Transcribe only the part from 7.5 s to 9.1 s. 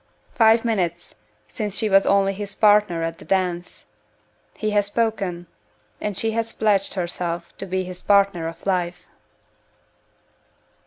to be his partner for life!